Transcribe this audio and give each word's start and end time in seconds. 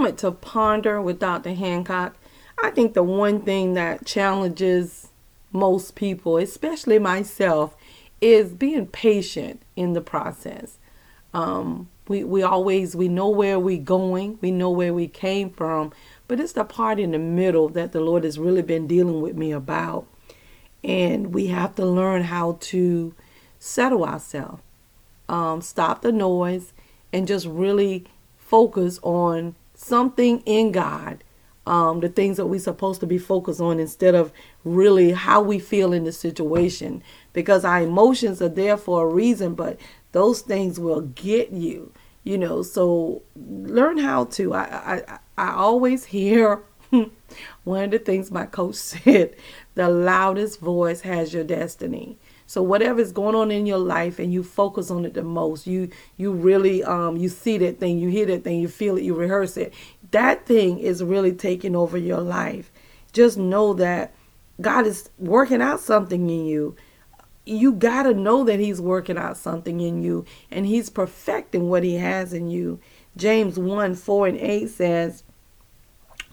moment 0.00 0.18
to 0.18 0.32
ponder 0.32 0.98
with 0.98 1.18
Dr. 1.18 1.52
Hancock. 1.52 2.16
I 2.64 2.70
think 2.70 2.94
the 2.94 3.02
one 3.02 3.42
thing 3.42 3.74
that 3.74 4.06
challenges 4.06 5.08
most 5.52 5.94
people, 5.94 6.38
especially 6.38 6.98
myself, 6.98 7.76
is 8.18 8.54
being 8.54 8.86
patient 8.86 9.60
in 9.76 9.92
the 9.92 10.00
process. 10.00 10.78
Um, 11.34 11.90
we, 12.08 12.24
we 12.24 12.42
always 12.42 12.96
we 12.96 13.08
know 13.08 13.28
where 13.28 13.58
we're 13.58 13.76
going, 13.76 14.38
we 14.40 14.50
know 14.50 14.70
where 14.70 14.94
we 14.94 15.06
came 15.06 15.50
from, 15.50 15.92
but 16.28 16.40
it's 16.40 16.52
the 16.52 16.64
part 16.64 16.98
in 16.98 17.10
the 17.10 17.18
middle 17.18 17.68
that 17.68 17.92
the 17.92 18.00
Lord 18.00 18.24
has 18.24 18.38
really 18.38 18.62
been 18.62 18.86
dealing 18.86 19.20
with 19.20 19.36
me 19.36 19.52
about. 19.52 20.06
And 20.82 21.34
we 21.34 21.48
have 21.48 21.74
to 21.74 21.84
learn 21.84 22.22
how 22.22 22.56
to 22.60 23.14
settle 23.58 24.06
ourselves, 24.06 24.62
um, 25.28 25.60
stop 25.60 26.00
the 26.00 26.10
noise, 26.10 26.72
and 27.12 27.28
just 27.28 27.44
really 27.44 28.06
focus 28.38 28.98
on 29.02 29.56
something 29.80 30.40
in 30.46 30.72
God 30.72 31.24
um, 31.66 32.00
the 32.00 32.08
things 32.08 32.36
that 32.38 32.46
we're 32.46 32.58
supposed 32.58 33.00
to 33.00 33.06
be 33.06 33.18
focused 33.18 33.60
on 33.60 33.78
instead 33.78 34.14
of 34.14 34.32
really 34.64 35.12
how 35.12 35.40
we 35.40 35.58
feel 35.58 35.92
in 35.92 36.04
the 36.04 36.12
situation. 36.12 37.02
Because 37.32 37.64
our 37.64 37.82
emotions 37.82 38.40
are 38.42 38.48
there 38.48 38.76
for 38.76 39.04
a 39.04 39.12
reason 39.12 39.54
but 39.54 39.78
those 40.12 40.40
things 40.40 40.80
will 40.80 41.02
get 41.02 41.52
you 41.52 41.92
you 42.24 42.36
know. 42.38 42.62
So 42.62 43.22
learn 43.36 43.98
how 43.98 44.26
to. 44.26 44.54
I 44.54 45.02
i, 45.06 45.18
I 45.38 45.52
always 45.54 46.04
hear 46.16 46.62
one 47.64 47.84
of 47.84 47.90
the 47.90 47.98
things 47.98 48.30
my 48.30 48.46
coach 48.46 48.74
said 48.76 49.34
the 49.74 49.88
loudest 49.88 50.60
voice 50.60 51.02
has 51.02 51.32
your 51.32 51.44
destiny 51.44 52.18
so 52.50 52.64
whatever 52.64 53.00
is 53.00 53.12
going 53.12 53.36
on 53.36 53.52
in 53.52 53.64
your 53.64 53.78
life 53.78 54.18
and 54.18 54.32
you 54.32 54.42
focus 54.42 54.90
on 54.90 55.04
it 55.04 55.14
the 55.14 55.22
most, 55.22 55.68
you 55.68 55.88
you 56.16 56.32
really 56.32 56.82
um 56.82 57.16
you 57.16 57.28
see 57.28 57.58
that 57.58 57.78
thing, 57.78 58.00
you 58.00 58.08
hear 58.08 58.26
that 58.26 58.42
thing, 58.42 58.58
you 58.58 58.66
feel 58.66 58.96
it, 58.96 59.04
you 59.04 59.14
rehearse 59.14 59.56
it. 59.56 59.72
That 60.10 60.46
thing 60.46 60.80
is 60.80 61.00
really 61.00 61.30
taking 61.30 61.76
over 61.76 61.96
your 61.96 62.18
life. 62.18 62.72
Just 63.12 63.38
know 63.38 63.72
that 63.74 64.12
God 64.60 64.84
is 64.84 65.10
working 65.16 65.62
out 65.62 65.78
something 65.78 66.28
in 66.28 66.44
you. 66.44 66.74
You 67.46 67.70
got 67.72 68.02
to 68.02 68.14
know 68.14 68.42
that 68.42 68.58
he's 68.58 68.80
working 68.80 69.16
out 69.16 69.36
something 69.36 69.80
in 69.80 70.02
you 70.02 70.24
and 70.50 70.66
he's 70.66 70.90
perfecting 70.90 71.68
what 71.68 71.84
he 71.84 71.98
has 71.98 72.32
in 72.32 72.50
you. 72.50 72.80
James 73.16 73.60
1 73.60 73.94
4 73.94 74.26
and 74.26 74.38
8 74.38 74.68
says, 74.68 75.22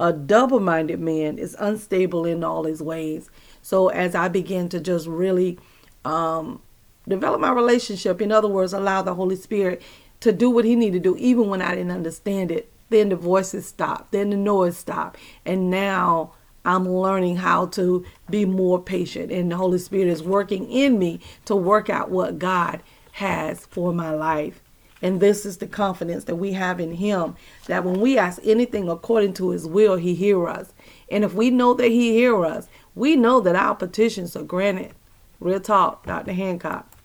A 0.00 0.12
double 0.12 0.60
minded 0.60 0.98
man 0.98 1.38
is 1.38 1.54
unstable 1.58 2.24
in 2.24 2.42
all 2.42 2.64
his 2.64 2.82
ways. 2.82 3.30
So 3.60 3.88
as 3.88 4.14
I 4.14 4.28
begin 4.28 4.70
to 4.70 4.80
just 4.80 5.06
really 5.06 5.58
um, 6.06 6.62
develop 7.06 7.40
my 7.40 7.52
relationship, 7.52 8.22
in 8.22 8.32
other 8.32 8.48
words, 8.48 8.72
allow 8.72 9.02
the 9.02 9.14
Holy 9.14 9.36
Spirit 9.36 9.82
to 10.20 10.32
do 10.32 10.50
what 10.50 10.64
he 10.64 10.74
needed 10.74 11.02
to 11.02 11.10
do, 11.10 11.16
even 11.18 11.48
when 11.48 11.60
I 11.60 11.74
didn't 11.74 11.90
understand 11.92 12.50
it. 12.50 12.72
Then 12.88 13.10
the 13.10 13.16
voices 13.16 13.66
stopped, 13.66 14.10
then 14.10 14.30
the 14.30 14.36
noise 14.36 14.76
stopped, 14.76 15.20
and 15.44 15.70
now 15.70 16.32
I'm 16.64 16.88
learning 16.88 17.36
how 17.36 17.66
to 17.66 18.04
be 18.28 18.44
more 18.44 18.82
patient, 18.82 19.30
and 19.30 19.52
the 19.52 19.56
Holy 19.56 19.78
Spirit 19.78 20.08
is 20.08 20.22
working 20.22 20.70
in 20.70 20.98
me 20.98 21.20
to 21.44 21.54
work 21.54 21.88
out 21.88 22.10
what 22.10 22.38
God 22.38 22.82
has 23.12 23.66
for 23.66 23.92
my 23.92 24.10
life. 24.10 24.60
And 25.02 25.20
this 25.20 25.46
is 25.46 25.58
the 25.58 25.66
confidence 25.66 26.24
that 26.24 26.36
we 26.36 26.52
have 26.52 26.80
in 26.80 26.92
Him 26.92 27.36
that 27.66 27.84
when 27.84 28.00
we 28.00 28.18
ask 28.18 28.40
anything 28.44 28.88
according 28.88 29.34
to 29.34 29.50
His 29.50 29.66
will, 29.66 29.96
He 29.96 30.14
hears 30.14 30.48
us. 30.48 30.72
And 31.10 31.24
if 31.24 31.34
we 31.34 31.50
know 31.50 31.74
that 31.74 31.88
He 31.88 32.12
hears 32.12 32.44
us, 32.44 32.68
we 32.94 33.16
know 33.16 33.40
that 33.40 33.56
our 33.56 33.74
petitions 33.74 34.36
are 34.36 34.42
granted. 34.42 34.92
Real 35.40 35.60
talk, 35.60 36.06
Dr. 36.06 36.32
Hancock. 36.32 36.90